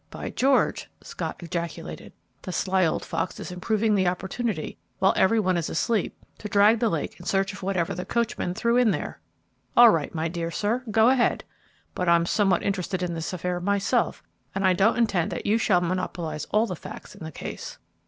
"By 0.09 0.31
George!" 0.31 0.89
Scott 1.03 1.43
ejaculated, 1.43 2.11
"the 2.41 2.51
sly 2.51 2.87
old 2.87 3.05
fox 3.05 3.39
is 3.39 3.51
improving 3.51 3.93
the 3.93 4.07
opportunity, 4.07 4.79
while 4.97 5.13
every 5.15 5.39
one 5.39 5.57
is 5.57 5.69
asleep, 5.69 6.17
to 6.39 6.49
drag 6.49 6.79
the 6.79 6.89
lake 6.89 7.19
in 7.19 7.27
search 7.27 7.53
of 7.53 7.61
whatever 7.61 7.93
the 7.93 8.03
coachman 8.03 8.55
threw 8.55 8.77
in 8.77 8.89
there. 8.89 9.19
All 9.77 9.91
right, 9.91 10.11
my 10.15 10.27
dear 10.27 10.49
sir, 10.49 10.81
go 10.89 11.09
ahead! 11.09 11.43
But 11.93 12.09
I'm 12.09 12.25
somewhat 12.25 12.63
interested 12.63 13.03
in 13.03 13.13
this 13.13 13.31
affair 13.31 13.59
myself, 13.59 14.23
and 14.55 14.65
I 14.65 14.73
don't 14.73 14.97
intend 14.97 15.31
that 15.33 15.45
you 15.45 15.59
shall 15.59 15.81
monopolize 15.81 16.45
all 16.49 16.65
the 16.65 16.75
facts 16.75 17.13
in 17.13 17.23
the 17.23 17.31
case." 17.31 17.77